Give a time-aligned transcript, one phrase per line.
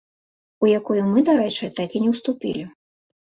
[0.63, 2.63] У якую мы, дарэчы, так і не ўступілі.